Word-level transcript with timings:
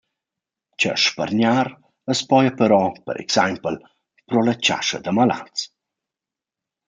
Cha 0.79 0.93
spargnar 1.01 1.67
as 2.13 2.19
possa 2.31 2.55
però 2.61 2.79
p. 3.09 3.15
ex. 3.23 3.33
pro 4.31 4.39
la 4.49 4.55
chascha 4.69 4.97
d’amalats. 5.05 5.61